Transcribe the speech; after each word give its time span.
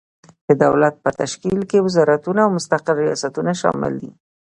د 0.47 0.49
دولت 0.63 0.95
په 1.03 1.09
تشکیل 1.21 1.59
کې 1.69 1.85
وزارتونه 1.87 2.39
او 2.43 2.49
مستقل 2.57 2.95
ریاستونه 3.05 3.51
شامل 3.61 3.93
دي. 4.01 4.11